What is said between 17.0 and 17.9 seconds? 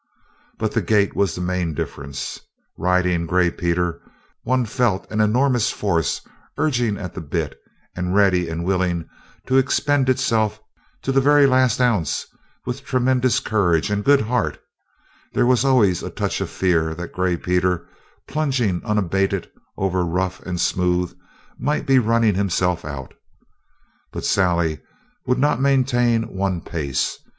Gray Peter,